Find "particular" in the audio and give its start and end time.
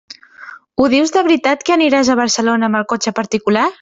3.21-3.69